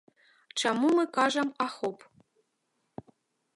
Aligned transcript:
Чаму 0.63 0.87
мы 0.99 1.03
кажам 1.17 1.53
ахоп? 1.67 1.97